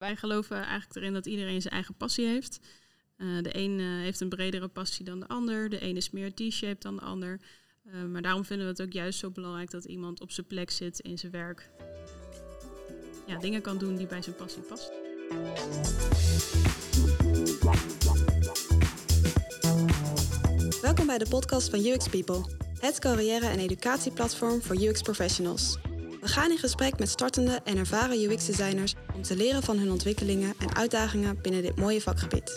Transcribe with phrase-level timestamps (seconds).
[0.00, 2.60] Wij geloven eigenlijk erin dat iedereen zijn eigen passie heeft.
[3.16, 5.68] Uh, de een uh, heeft een bredere passie dan de ander.
[5.68, 7.40] De een is meer T-shaped dan de ander.
[7.86, 10.70] Uh, maar daarom vinden we het ook juist zo belangrijk dat iemand op zijn plek
[10.70, 11.70] zit in zijn werk.
[13.26, 14.92] Ja, dingen kan doen die bij zijn passie past.
[20.82, 22.44] Welkom bij de podcast van UX People,
[22.78, 25.78] het carrière- en educatieplatform voor UX professionals.
[26.20, 30.54] We gaan in gesprek met startende en ervaren UX-designers om te leren van hun ontwikkelingen
[30.58, 32.56] en uitdagingen binnen dit mooie vakgebied.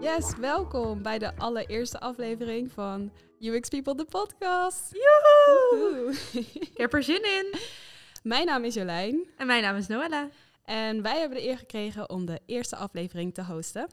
[0.00, 4.92] Yes, welkom bij de allereerste aflevering van UX People, de podcast.
[4.92, 6.14] Joehoe!
[6.54, 7.54] Ik heb er zin in.
[8.32, 9.28] Mijn naam is Jolijn.
[9.36, 10.28] En mijn naam is Noella.
[10.64, 13.88] En wij hebben de eer gekregen om de eerste aflevering te hosten.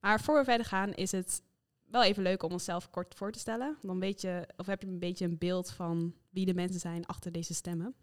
[0.00, 1.42] Maar voor we verder gaan is het
[1.90, 3.76] wel even leuk om onszelf kort voor te stellen.
[3.82, 7.06] Dan weet je, of heb je een beetje een beeld van wie de mensen zijn
[7.06, 7.94] achter deze stemmen.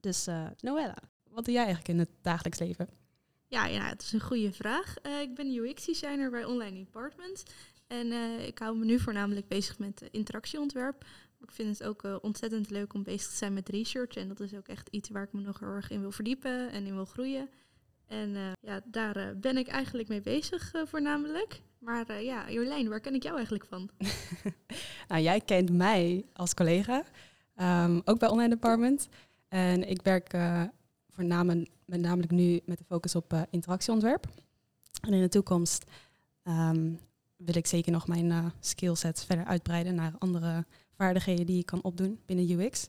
[0.00, 0.96] Dus uh, Noella,
[1.30, 2.88] wat doe jij eigenlijk in het dagelijks leven?
[3.46, 4.94] Ja, ja het is een goede vraag.
[5.02, 7.42] Uh, ik ben UX-designer bij Online Department.
[7.86, 11.04] En uh, ik hou me nu voornamelijk bezig met interactieontwerp.
[11.40, 14.14] Ik vind het ook ontzettend leuk om bezig te zijn met research.
[14.14, 16.70] En dat is ook echt iets waar ik me nog heel erg in wil verdiepen
[16.70, 17.50] en in wil groeien.
[18.06, 21.60] En ja, daar ben ik eigenlijk mee bezig voornamelijk.
[21.78, 23.90] Maar ja, Jolijn, waar ken ik jou eigenlijk van?
[25.08, 27.04] nou, jij kent mij als collega,
[27.60, 29.08] um, ook bij Online Department.
[29.48, 30.36] En ik werk
[31.10, 34.26] voornamelijk, met namelijk nu met de focus op interactieontwerp.
[35.00, 35.84] En in de toekomst
[36.44, 36.98] um,
[37.36, 40.64] wil ik zeker nog mijn skillsets verder uitbreiden naar andere
[40.96, 42.86] vaardigheden die ik kan opdoen binnen UX.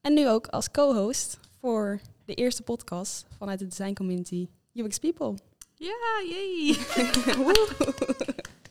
[0.00, 5.34] En nu ook als co-host voor de eerste podcast vanuit de design community UX People.
[5.74, 6.78] Ja, jee!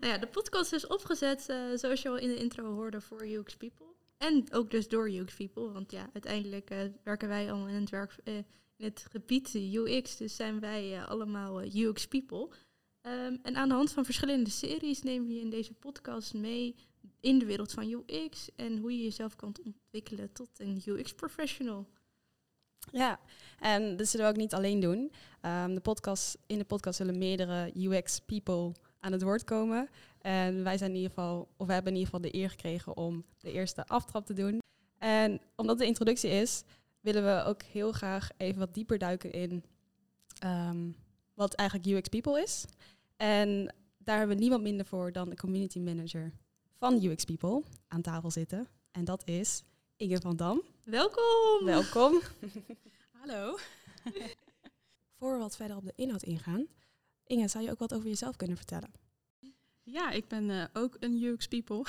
[0.00, 3.26] nou ja, de podcast is opgezet, uh, zoals je al in de intro hoorde, voor
[3.26, 3.86] UX People.
[4.18, 7.90] En ook dus door UX People, want ja, uiteindelijk uh, werken wij allemaal in het,
[7.90, 8.34] werk, uh,
[8.76, 12.48] in het gebied UX, dus zijn wij allemaal UX People.
[13.02, 16.74] Um, en aan de hand van verschillende series nemen we je in deze podcast mee
[17.20, 21.88] in de wereld van UX en hoe je jezelf kan ontwikkelen tot een UX-professional.
[22.92, 23.20] Ja,
[23.58, 25.12] en dat zullen we ook niet alleen doen.
[25.42, 29.88] Um, de podcast, in de podcast zullen meerdere UX-people aan het woord komen.
[30.18, 32.96] En wij zijn in ieder geval, of we hebben in ieder geval de eer gekregen
[32.96, 34.58] om de eerste aftrap te doen.
[34.98, 36.62] En omdat de introductie is,
[37.00, 39.64] willen we ook heel graag even wat dieper duiken in
[40.44, 40.96] um,
[41.34, 42.64] wat eigenlijk UX People is.
[43.16, 46.32] En daar hebben we niemand minder voor dan de community manager
[46.78, 48.68] van UX People aan tafel zitten.
[48.90, 49.62] En dat is
[49.96, 50.62] Inge van Dam.
[50.82, 51.64] Welkom!
[51.64, 52.20] Welkom.
[53.20, 53.56] Hallo.
[55.18, 56.66] Voor we wat verder op de inhoud ingaan,
[57.28, 58.90] Inge, zou je ook wat over jezelf kunnen vertellen?
[59.82, 61.76] Ja, ik ben uh, ook een UX People.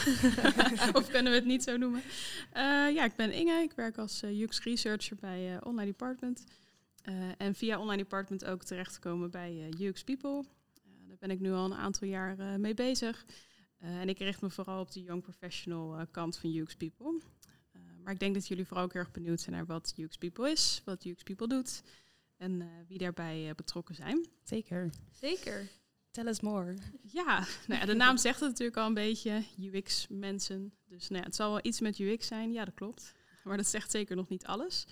[0.99, 2.01] of kunnen we het niet zo noemen?
[2.53, 3.61] Uh, ja, ik ben Inge.
[3.61, 6.43] Ik werk als uh, UX Researcher bij Online Department.
[7.37, 10.43] en via Online Department ook terechtgekomen bij UX People.
[11.07, 13.25] daar ben ik nu al een aantal jaar mee bezig.
[13.77, 17.19] En ik richt me vooral op de young professional kant van UX People.
[18.03, 20.81] Maar ik denk dat jullie vooral ook erg benieuwd zijn naar wat UX People is,
[20.85, 21.81] wat UX People doet
[22.39, 24.27] en wie daarbij betrokken zijn.
[24.43, 24.89] Zeker.
[25.11, 25.67] Zeker.
[26.11, 26.75] Tell us more.
[27.01, 30.73] Ja, nou ja, de naam zegt het natuurlijk al een beetje, UX-mensen.
[30.87, 33.13] Dus nou ja, het zal wel iets met UX zijn, ja dat klopt.
[33.43, 34.85] Maar dat zegt zeker nog niet alles.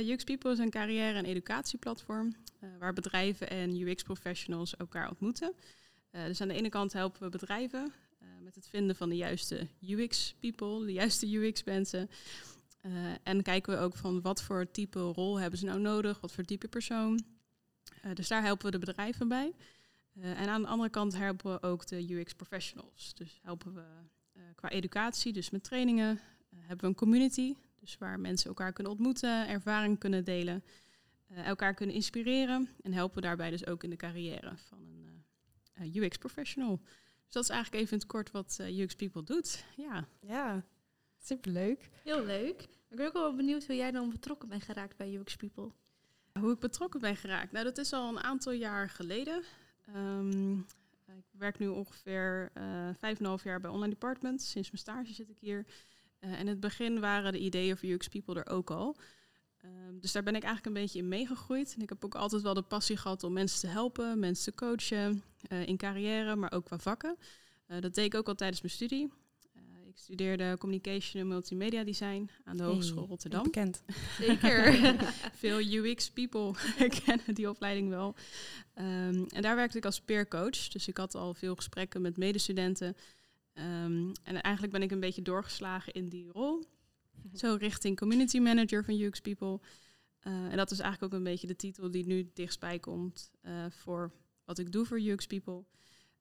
[0.00, 2.34] UX People is een carrière- en educatieplatform
[2.78, 5.54] waar bedrijven en UX-professionals elkaar ontmoeten.
[6.12, 9.16] Uh, dus aan de ene kant helpen we bedrijven uh, met het vinden van de
[9.16, 12.10] juiste UX-people, de juiste UX-mensen.
[12.82, 16.32] Uh, en kijken we ook van wat voor type rol hebben ze nou nodig, wat
[16.32, 17.24] voor type persoon.
[18.14, 19.52] dus daar helpen we de bedrijven bij.
[20.20, 23.14] en aan de andere kant helpen we ook de UX-professionals.
[23.14, 23.84] Dus helpen we
[24.54, 26.20] qua educatie, dus met trainingen.
[26.56, 30.64] hebben we een community, dus waar mensen elkaar kunnen ontmoeten, ervaring kunnen delen,
[31.26, 32.68] elkaar kunnen inspireren.
[32.82, 34.78] En helpen we daarbij dus ook in de carrière van
[35.74, 36.80] een UX professional.
[37.24, 39.64] Dus dat is eigenlijk even in het kort wat UX People doet.
[39.76, 40.64] Ja, ja
[41.26, 41.88] superleuk.
[42.04, 42.62] Heel leuk.
[42.88, 45.70] Ik ben ook wel benieuwd hoe jij dan betrokken bent geraakt bij UX People.
[46.40, 47.52] Hoe ik betrokken ben geraakt?
[47.52, 49.42] Nou, dat is al een aantal jaar geleden.
[49.96, 50.66] Um,
[51.06, 54.42] ik werk nu ongeveer uh, vijf en half jaar bij Online Department.
[54.42, 55.66] Sinds mijn stage zit ik hier.
[56.20, 58.96] Uh, in het begin waren de ideeën voor UX People er ook al.
[59.64, 61.74] Um, dus daar ben ik eigenlijk een beetje in meegegroeid.
[61.74, 64.54] En ik heb ook altijd wel de passie gehad om mensen te helpen, mensen te
[64.54, 67.16] coachen uh, in carrière, maar ook qua vakken.
[67.68, 69.12] Uh, dat deed ik ook al tijdens mijn studie.
[69.92, 73.42] Ik studeerde Communication en Multimedia Design aan de Hogeschool hey, Rotterdam.
[73.42, 73.82] Bekend.
[74.20, 74.74] Zeker.
[75.42, 76.54] Veel UX-people
[77.04, 78.14] kennen die opleiding wel.
[78.74, 80.68] Um, en daar werkte ik als peer coach.
[80.68, 82.96] Dus ik had al veel gesprekken met medestudenten.
[83.54, 86.64] Um, en eigenlijk ben ik een beetje doorgeslagen in die rol.
[87.34, 89.60] Zo richting community manager van UX People.
[90.20, 93.30] en dat is eigenlijk ook een beetje de titel die nu dichtstbij komt
[93.68, 94.12] voor
[94.44, 95.64] wat ik doe voor UX People.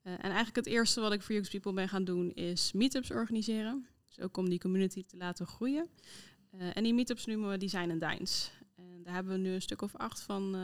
[0.02, 3.88] En eigenlijk het eerste wat ik voor UX People ben gaan doen is meetups organiseren.
[4.08, 5.90] Dus ook om die community te laten groeien.
[6.74, 8.52] en die meetups noemen we Design and Dines.
[8.76, 10.56] En daar hebben we nu een stuk of acht van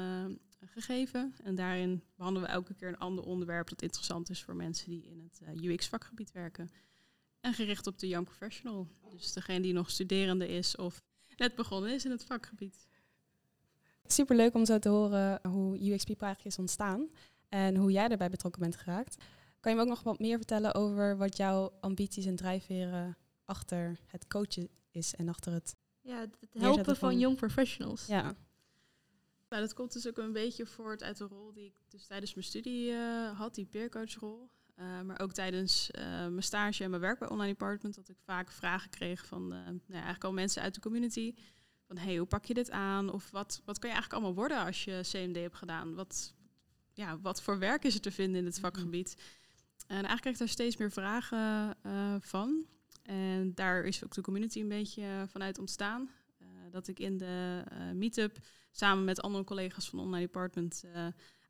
[0.65, 1.33] gegeven.
[1.43, 5.03] En daarin behandelen we elke keer een ander onderwerp dat interessant is voor mensen die
[5.03, 6.69] in het UX-vakgebied werken.
[7.39, 8.87] En gericht op de young professional.
[9.09, 11.01] Dus degene die nog studerende is of
[11.37, 12.87] net begonnen is in het vakgebied.
[14.05, 17.09] Super leuk om zo te horen hoe UX People ontstaan
[17.49, 19.23] en hoe jij erbij betrokken bent geraakt.
[19.59, 23.99] Kan je me ook nog wat meer vertellen over wat jouw ambities en drijfveren achter
[24.05, 25.75] het coachen is en achter het.
[26.01, 28.05] Ja, het helpen van, van young professionals.
[28.05, 28.35] Ja.
[29.49, 32.33] Nou, dat komt dus ook een beetje voort uit de rol die ik dus tijdens
[32.33, 34.49] mijn studie uh, had, die peercoachrol.
[34.79, 38.17] Uh, maar ook tijdens uh, mijn stage en mijn werk bij Online Department, dat ik
[38.19, 41.33] vaak vragen kreeg van nou, eigenlijk al mensen uit de community.
[41.87, 43.11] Van hey, hoe pak je dit aan?
[43.11, 45.95] Of wat, wat kan je eigenlijk allemaal worden als je CMD hebt gedaan?
[45.95, 46.33] Wat,
[46.97, 48.63] ja, wat voor werk is er te vinden in het mhm.
[48.63, 49.15] vakgebied?
[49.87, 51.75] En eigenlijk krijg ik daar steeds meer vragen
[52.21, 52.65] van.
[53.03, 56.09] En daar is ook de community een beetje vanuit ontstaan.
[56.71, 57.63] dat ik in de
[57.93, 58.37] meetup
[58.71, 60.83] samen met andere collega's van Online Department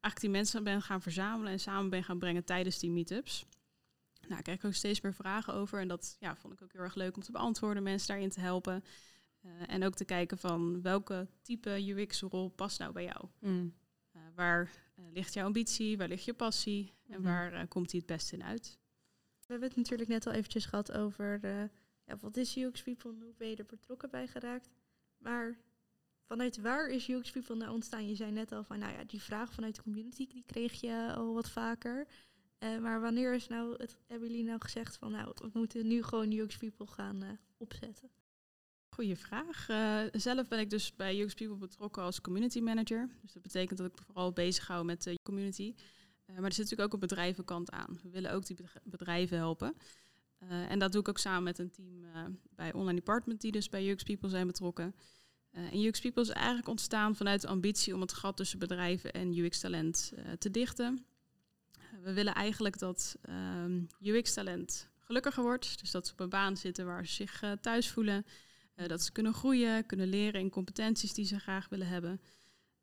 [0.07, 3.45] eigenlijk die mensen ben gaan verzamelen en samen ben gaan brengen tijdens die meetups.
[4.27, 6.81] Nou, ik kreeg ook steeds meer vragen over en dat ja, vond ik ook heel
[6.81, 8.83] erg leuk om te beantwoorden, mensen daarin te helpen.
[9.67, 13.25] En ook te kijken van welke type UX-rol past nou bij jou.
[13.39, 13.73] Mm.
[14.38, 14.72] Waar
[15.13, 17.30] ligt jouw ambitie, waar ligt je passie en mhm.
[17.30, 18.80] waar komt die het beste in uit?
[19.39, 21.39] We hebben het natuurlijk net al eventjes gehad over
[22.04, 24.69] ja, wat is UX People en hoe ben je er betrokken bij geraakt.
[25.18, 25.57] Maar
[26.28, 28.07] Vanuit waar is UX People nou ontstaan?
[28.07, 31.13] Je zei net al van, nou ja, die vraag vanuit de community, die kreeg je
[31.16, 32.07] al wat vaker.
[32.60, 36.04] Uh, maar wanneer is nou het, hebben jullie nou gezegd van, nou, we moeten nu
[36.04, 38.10] gewoon UX People gaan uh, opzetten?
[38.97, 39.69] Goeie vraag.
[39.69, 43.09] Uh, zelf ben ik dus bij UX People betrokken als community manager.
[43.21, 45.73] Dus dat betekent dat ik vooral bezig hou met de community.
[46.25, 47.99] maar er zit natuurlijk ook een bedrijvenkant aan.
[48.03, 49.75] We willen ook die bedrijven helpen.
[50.47, 52.05] en dat doe ik ook samen met een team
[52.55, 54.95] bij Online Department, die dus bij UX People zijn betrokken.
[55.51, 59.38] En UX People is eigenlijk ontstaan vanuit de ambitie om het gat tussen bedrijven en
[59.38, 61.05] UX-talent te dichten.
[62.03, 65.79] We willen eigenlijk dat um, UX-talent gelukkiger wordt.
[65.79, 68.25] Dus dat ze op een baan zitten waar ze zich thuis voelen.
[68.85, 72.21] Dat ze kunnen groeien, kunnen leren in competenties die ze graag willen hebben.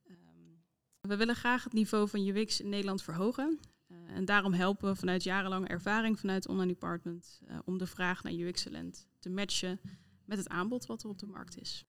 [0.06, 0.62] Um,
[1.00, 3.58] we willen graag het niveau van UX in Nederland verhogen.
[4.06, 9.06] en daarom helpen we vanuit jarenlange ervaring vanuit Online Department om de vraag naar UX-talent
[9.18, 9.80] te matchen
[10.24, 11.84] met het aanbod wat er op de markt is.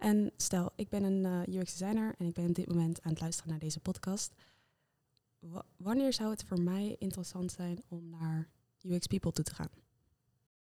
[0.00, 3.20] En stel, ik ben een eh, UX-designer en ik ben op dit moment aan het
[3.20, 4.34] luisteren naar deze podcast.
[5.76, 8.50] wanneer zou het voor mij interessant zijn om naar
[8.82, 9.70] UX People toe te gaan?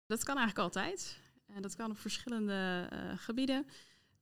[0.06, 1.20] Dat kan eigenlijk altijd.
[1.56, 3.66] En dat kan op verschillende uh, gebieden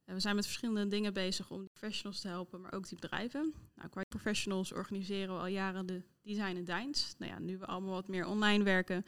[0.06, 3.54] we zijn met verschillende dingen bezig om die professionals te helpen, maar ook die bedrijven.
[3.76, 7.16] Nou, qua professionals organiseren we al jaren de design en dines.
[7.18, 9.06] Nou ja, nu we allemaal wat meer online werken,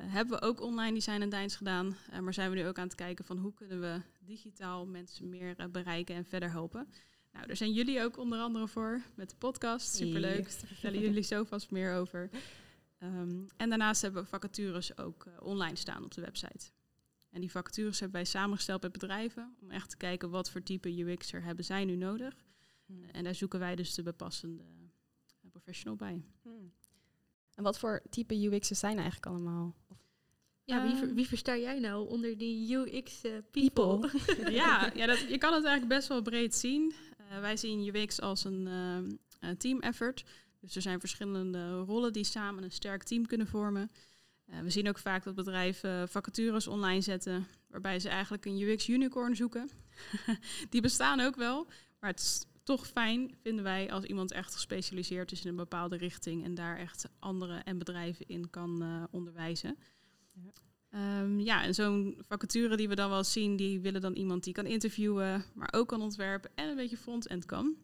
[0.00, 1.96] uh, hebben we ook online design en dines gedaan.
[2.12, 5.28] Uh, maar zijn we nu ook aan het kijken van hoe kunnen we digitaal mensen
[5.28, 6.88] meer uh, bereiken en verder helpen.
[7.32, 9.94] Nou, daar zijn jullie ook onder andere voor met de podcast.
[9.94, 10.44] Superleuk.
[10.60, 12.30] Daar vertellen jullie zo vast meer over.
[13.02, 16.70] Um, en daarnaast hebben we vacatures ook online staan op de website.
[17.36, 20.98] En die vacatures hebben wij samengesteld bij bedrijven om echt te kijken wat voor type
[20.98, 22.34] UX'er hebben zij nu nodig.
[22.86, 23.04] Hmm.
[23.12, 26.22] En daar zoeken wij dus de bepassende eh, professional bij.
[26.42, 26.72] Hmm.
[27.54, 29.74] En wat voor type UX'ers zijn eigenlijk allemaal?
[30.64, 34.10] Ja, wie, wie versta jij nou onder die UX uh, people?
[34.50, 36.94] ja, ja dat, je kan het eigenlijk best wel breed zien.
[37.20, 38.66] Uh, wij zien UX als een
[39.40, 40.24] uh, team effort.
[40.60, 43.90] Dus er zijn verschillende rollen die samen een sterk team kunnen vormen.
[44.50, 49.36] Uh, we zien ook vaak dat bedrijven vacatures online zetten, waarbij ze eigenlijk een UX-unicorn
[49.36, 49.70] zoeken.
[50.70, 51.66] die bestaan ook wel,
[52.00, 55.96] maar het is toch fijn, vinden wij, als iemand echt gespecialiseerd is in een bepaalde
[55.96, 59.78] richting en daar echt anderen en bedrijven in kan uh, onderwijzen.
[60.32, 60.52] Ja.
[61.20, 64.52] Um, ja, en zo'n vacature die we dan wel zien, die willen dan iemand die
[64.52, 67.76] kan interviewen, maar ook kan ontwerpen en een beetje front-end kan.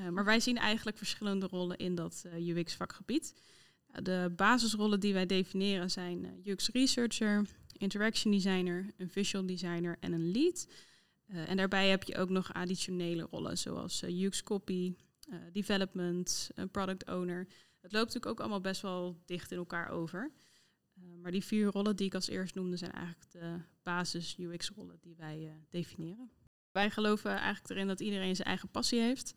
[0.00, 3.34] Uh, maar wij zien eigenlijk verschillende rollen in dat UX-vakgebied.
[3.92, 10.12] De basisrollen die wij definiëren zijn eh, UX researcher, interaction designer, een visual designer en
[10.12, 10.66] een lead.
[11.26, 14.94] Uh, en daarbij heb je ook nog additionele rollen zoals uh, UX copy,
[15.28, 17.46] uh, development, product owner.
[17.80, 20.32] Het loopt natuurlijk ook allemaal best wel dicht in elkaar over.
[21.22, 24.98] maar die vier rollen die ik als eerst noemde zijn eigenlijk de basis UX rollen
[25.00, 26.30] die wij definiëren.
[26.70, 29.34] Wij geloven eigenlijk erin dat iedereen zijn eigen passie heeft.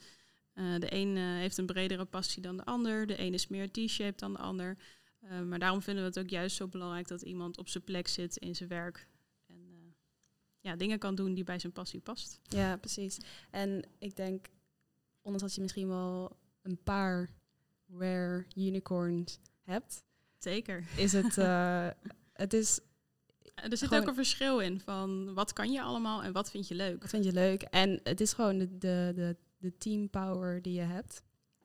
[0.62, 3.08] Uh, de een uh, heeft een bredere passie dan de ander.
[3.08, 4.78] De een is meer T-shaped dan de ander.
[5.24, 8.08] Uh, maar daarom vinden we het ook juist zo belangrijk dat iemand op zijn plek
[8.08, 9.08] zit in zijn werk.
[9.48, 9.96] En
[10.60, 12.40] ja, dingen kan doen die bij zijn passie past.
[12.44, 13.18] Ja, precies.
[13.52, 14.48] En ik denk,
[15.22, 17.30] ondanks dat je misschien wel een paar
[17.98, 20.04] rare unicorns hebt,
[20.38, 20.84] Zeker.
[20.96, 21.36] is het,
[22.44, 22.80] het is...
[23.56, 26.76] Er zit ook een verschil in van wat kan je allemaal en wat vind je
[26.76, 27.02] leuk.
[27.02, 27.62] Wat vind je leuk?
[27.62, 31.24] En het is gewoon de, de, de, de team power die je hebt.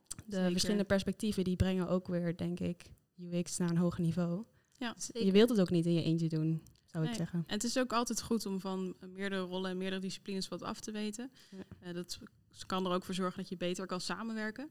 [0.08, 0.50] De Zeker.
[0.50, 2.82] verschillende perspectieven die brengen ook weer, denk ik,
[3.16, 4.44] UX naar een hoger niveau.
[4.72, 7.12] Ja, dus je wilt het ook niet in je eentje doen, zou nee.
[7.12, 7.44] ik zeggen.
[7.46, 10.80] En het is ook altijd goed om van meerdere rollen en meerdere disciplines wat af
[10.80, 11.30] te weten.
[11.50, 11.88] Ja.
[11.88, 12.18] Uh, dat
[12.66, 14.70] kan er ook voor zorgen dat je beter kan samenwerken.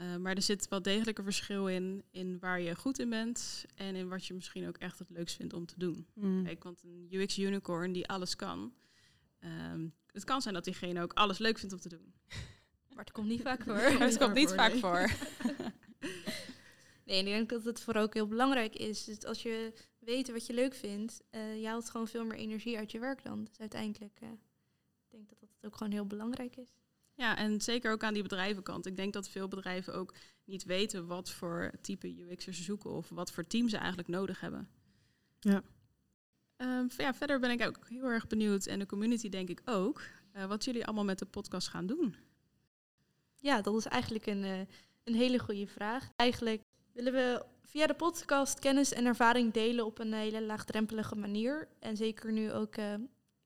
[0.00, 3.64] Uh, maar er zit wel degelijk een verschil in, in waar je goed in bent
[3.74, 6.06] en in wat je misschien ook echt het leukst vindt om te doen.
[6.14, 6.44] Mm.
[6.44, 8.72] Kijk, want een UX unicorn die alles kan,
[9.46, 12.14] um, het kan zijn dat diegene ook alles leuk vindt om te doen.
[12.94, 13.76] Maar het komt niet vaak voor.
[13.76, 15.10] het komt niet vaak voor.
[17.04, 19.04] nee, en ik denk dat het voor ook heel belangrijk is.
[19.04, 22.78] Dus als je weet wat je leuk vindt, uh, je haalt gewoon veel meer energie
[22.78, 23.44] uit je werk dan.
[23.44, 26.74] Dus uiteindelijk uh, ik denk dat dat ook gewoon heel belangrijk is.
[27.14, 28.86] Ja, en zeker ook aan die bedrijvenkant.
[28.86, 33.08] Ik denk dat veel bedrijven ook niet weten wat voor type UX'ers ze zoeken of
[33.08, 34.68] wat voor team ze eigenlijk nodig hebben.
[35.40, 35.62] Ja.
[36.58, 40.02] Um, ja, verder ben ik ook heel erg benieuwd, en de community denk ik ook,
[40.36, 42.16] uh, wat jullie allemaal met de podcast gaan doen.
[43.36, 44.58] Ja, dat is eigenlijk een, uh,
[45.04, 46.10] een hele goede vraag.
[46.16, 51.68] Eigenlijk willen we via de podcast kennis en ervaring delen op een hele laagdrempelige manier.
[51.78, 52.94] En zeker nu ook uh,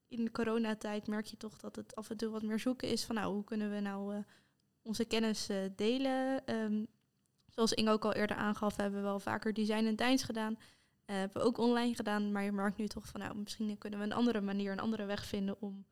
[0.08, 3.04] in de coronatijd merk je toch dat het af en toe wat meer zoeken is
[3.04, 4.22] van nou, hoe kunnen we nou
[4.82, 6.42] onze kennis delen.
[6.54, 6.86] Um,
[7.46, 10.58] zoals Inge ook al eerder aangaf, hebben we wel vaker design en deins gedaan.
[11.10, 13.98] Uh, hebben we ook online gedaan, maar je merkt nu toch van nou, misschien kunnen
[13.98, 15.84] we een andere manier, een andere weg vinden om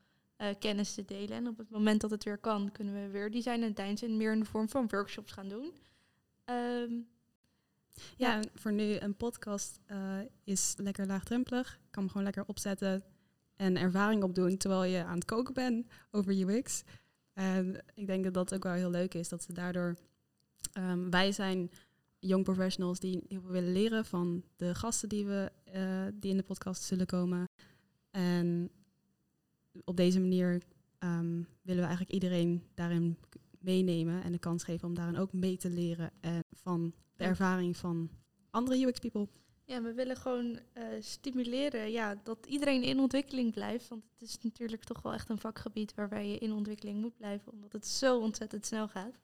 [0.59, 1.37] kennis te delen.
[1.37, 4.33] En op het moment dat het weer kan, kunnen we weer design en en meer
[4.33, 5.73] in de vorm van workshops gaan doen.
[6.45, 7.09] Um,
[8.17, 9.81] ja, ja, voor nu een podcast
[10.45, 11.73] is lekker laagdrempelig.
[11.73, 13.05] Ik kan hem gewoon lekker opzetten
[13.57, 16.83] en ervaring opdoen terwijl je aan het koken bent over UX.
[17.33, 19.97] En ik denk dat dat ook wel heel leuk is, dat ze daardoor...
[20.79, 21.71] Um, wij zijn
[22.19, 26.37] young professionals die heel veel willen leren van de gasten die, we, uh, die in
[26.37, 27.45] de podcast zullen komen.
[28.11, 28.71] En
[29.85, 30.63] op deze manier
[30.99, 33.19] um, willen we eigenlijk iedereen daarin
[33.59, 37.77] meenemen en de kans geven om daarin ook mee te leren en van de ervaring
[37.77, 38.11] van
[38.51, 39.29] andere UX people.
[39.65, 43.89] Ja, we willen gewoon uh, stimuleren ja, dat iedereen in ontwikkeling blijft.
[43.89, 47.53] Want het is natuurlijk toch wel echt een vakgebied waarbij je in ontwikkeling moet blijven,
[47.53, 49.19] omdat het zo ontzettend snel gaat.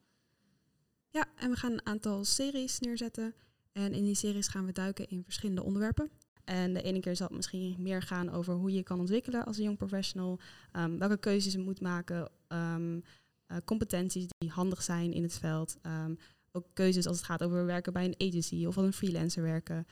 [1.14, 3.35] Ja, en we gaan een aantal series neerzetten.
[3.73, 6.11] En in die series gaan we duiken in verschillende onderwerpen.
[6.44, 9.56] En de ene keer zal het misschien meer gaan over hoe je kan ontwikkelen als
[9.56, 10.40] een jong professional.
[10.73, 12.30] Um, welke keuzes je moet maken.
[12.49, 15.76] Um, uh, competenties die handig zijn in het veld.
[15.83, 16.18] Um,
[16.52, 19.87] ook keuzes als het gaat over werken bij een agency of als een freelancer werken.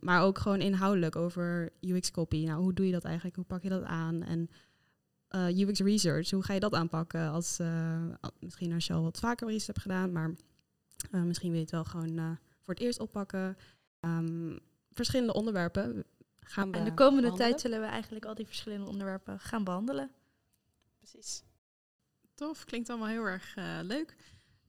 [0.00, 2.44] Maar ook gewoon inhoudelijk over UX-copy.
[2.44, 3.36] Nou, hoe doe je dat eigenlijk?
[3.36, 4.22] Hoe pak je dat aan?
[4.22, 4.50] En
[5.34, 7.30] uh, UX research, hoe ga je dat aanpakken?
[7.30, 8.04] Als, uh,
[8.40, 10.34] misschien als je al wat vaker research hebt gedaan, maar
[11.10, 13.56] uh, misschien wil je het wel gewoon voor het eerst oppakken.
[14.00, 14.58] Um,
[14.90, 16.04] verschillende onderwerpen
[16.40, 17.50] gaan we En de komende behandelen.
[17.50, 20.10] tijd zullen we eigenlijk al die verschillende onderwerpen gaan behandelen.
[20.98, 21.42] Precies.
[22.34, 24.16] Tof, klinkt allemaal heel erg leuk.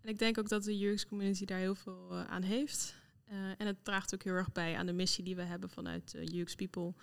[0.02, 2.96] En ik denk ook dat de UX-community daar heel veel aan heeft.
[3.32, 6.14] Uh, en het draagt ook heel erg bij aan de missie die we hebben vanuit
[6.16, 6.94] uh, UX People.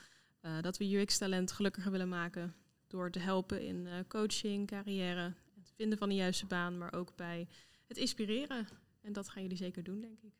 [0.42, 2.54] Uh, dat we UX-talent gelukkiger willen maken
[2.90, 7.48] door te helpen in coaching, carrière, het vinden van de juiste baan, maar ook bij
[7.86, 8.68] het inspireren.
[9.00, 10.32] En dat gaan jullie zeker doen, denk ik.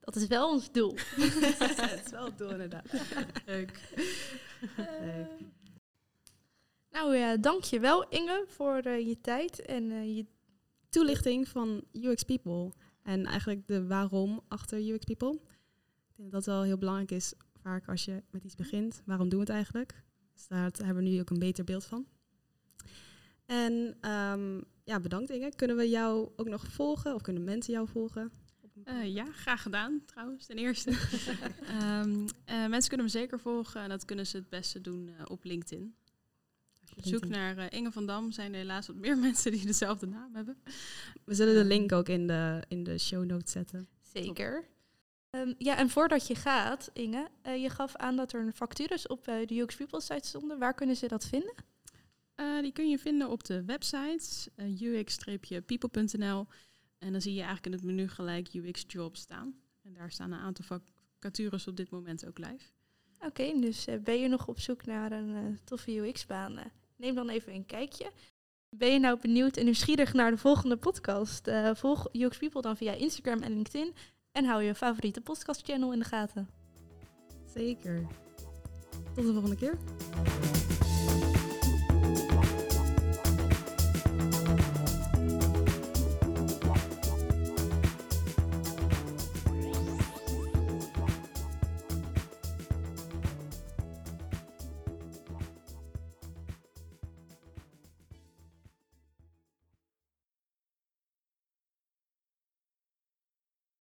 [0.00, 0.94] Dat is wel ons doel.
[1.76, 2.92] dat is wel het doel, inderdaad.
[3.46, 3.94] Leuk.
[4.76, 5.28] Leuk.
[6.90, 10.26] Nou ja, dank je wel Inge voor je tijd en je
[10.88, 12.72] toelichting van UX People.
[13.02, 15.32] En eigenlijk de waarom achter UX People.
[15.32, 19.02] Ik denk dat dat wel heel belangrijk is, vaak als je met iets begint.
[19.04, 20.02] Waarom doen we het eigenlijk?
[20.38, 22.06] Dus daar hebben we nu ook een beter beeld van.
[23.46, 23.72] En
[24.10, 25.52] um, ja, bedankt Inge.
[25.56, 27.14] Kunnen we jou ook nog volgen?
[27.14, 28.32] Of kunnen mensen jou volgen?
[28.84, 30.90] Uh, ja, graag gedaan trouwens, ten eerste.
[31.82, 35.14] um, uh, mensen kunnen me zeker volgen en dat kunnen ze het beste doen uh,
[35.24, 35.94] op LinkedIn.
[36.96, 40.34] Op zoek naar Inge van Dam zijn er helaas wat meer mensen die dezelfde naam
[40.34, 40.56] hebben.
[41.24, 43.88] We zullen de link ook in de, in de show notes zetten.
[44.12, 44.64] Zeker.
[45.30, 49.06] Um, ja, en voordat je gaat, Inge, uh, je gaf aan dat er een vacatures
[49.06, 50.58] op uh, de UX People site stonden.
[50.58, 51.54] Waar kunnen ze dat vinden?
[52.36, 56.46] Uh, die kun je vinden op de website ux-people.nl.
[56.98, 59.54] En dan zie je eigenlijk in het menu gelijk UX Jobs staan.
[59.82, 60.64] En daar staan een aantal
[61.18, 62.70] vacatures op dit moment ook live.
[63.16, 66.58] Oké, okay, dus ben je nog op zoek naar een toffe UX-baan?
[66.96, 68.12] neem dan even een kijkje.
[68.68, 71.50] Ben je nou benieuwd en nieuwsgierig naar de volgende podcast?
[71.72, 73.94] Volg UX People dan via Instagram en LinkedIn.
[74.38, 76.48] En hou je favoriete podcast channel in de gaten.
[77.54, 78.06] Zeker.
[79.14, 79.78] Tot de volgende keer.